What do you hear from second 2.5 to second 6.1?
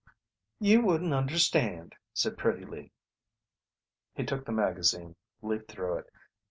Lee. He took the magazine, leafed through it.